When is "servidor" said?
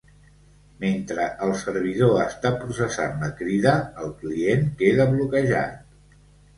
1.65-2.17